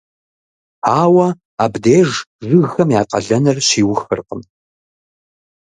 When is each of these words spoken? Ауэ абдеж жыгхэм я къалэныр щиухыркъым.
Ауэ 1.01 1.27
абдеж 1.63 2.09
жыгхэм 2.47 2.89
я 2.99 3.03
къалэныр 3.09 3.57
щиухыркъым. 3.67 4.41